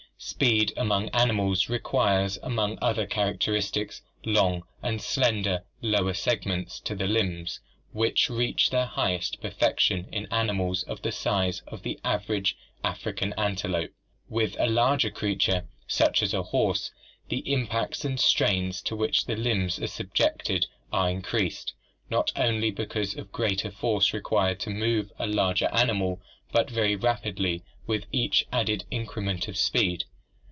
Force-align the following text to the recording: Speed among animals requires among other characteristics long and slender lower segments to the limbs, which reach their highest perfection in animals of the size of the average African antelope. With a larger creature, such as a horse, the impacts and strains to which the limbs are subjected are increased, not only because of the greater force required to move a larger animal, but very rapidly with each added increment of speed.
Speed 0.23 0.71
among 0.77 1.09
animals 1.09 1.67
requires 1.67 2.37
among 2.43 2.77
other 2.79 3.07
characteristics 3.07 4.03
long 4.23 4.61
and 4.83 5.01
slender 5.01 5.63
lower 5.81 6.13
segments 6.13 6.79
to 6.81 6.93
the 6.93 7.07
limbs, 7.07 7.59
which 7.91 8.29
reach 8.29 8.69
their 8.69 8.85
highest 8.85 9.41
perfection 9.41 10.07
in 10.11 10.27
animals 10.31 10.83
of 10.83 11.01
the 11.01 11.11
size 11.11 11.63
of 11.65 11.81
the 11.81 11.99
average 12.05 12.55
African 12.83 13.33
antelope. 13.35 13.93
With 14.29 14.55
a 14.59 14.67
larger 14.69 15.09
creature, 15.09 15.67
such 15.87 16.21
as 16.21 16.35
a 16.35 16.43
horse, 16.43 16.91
the 17.29 17.39
impacts 17.51 18.05
and 18.05 18.19
strains 18.19 18.83
to 18.83 18.95
which 18.95 19.25
the 19.25 19.35
limbs 19.35 19.79
are 19.79 19.87
subjected 19.87 20.67
are 20.93 21.09
increased, 21.09 21.73
not 22.11 22.31
only 22.35 22.69
because 22.69 23.13
of 23.15 23.25
the 23.31 23.33
greater 23.33 23.71
force 23.71 24.13
required 24.13 24.59
to 24.59 24.69
move 24.69 25.11
a 25.17 25.25
larger 25.25 25.67
animal, 25.73 26.21
but 26.51 26.69
very 26.69 26.95
rapidly 26.95 27.63
with 27.87 28.05
each 28.11 28.45
added 28.53 28.85
increment 28.91 29.47
of 29.47 29.57
speed. 29.57 30.03